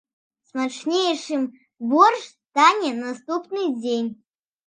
Смачнейшым 0.47 1.41
боршч 1.89 2.25
стане 2.39 2.89
на 2.95 3.01
наступны 3.09 3.61
дзень. 3.81 4.09